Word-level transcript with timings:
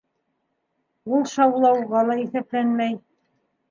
Ул 1.13 1.29
шаулауға 1.35 2.05
ла 2.11 2.19
иҫәпләнмәй. 2.27 3.03